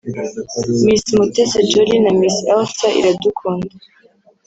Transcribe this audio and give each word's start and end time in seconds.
Miss 0.85 1.03
Mutesi 1.17 1.59
Jolly 1.69 1.97
na 2.03 2.11
Miss 2.19 2.37
Elsa 2.53 2.87
Iradukunda 2.99 3.73